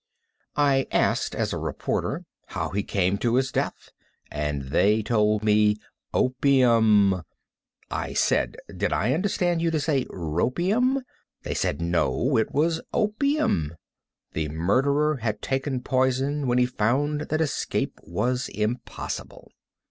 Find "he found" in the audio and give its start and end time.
16.57-17.21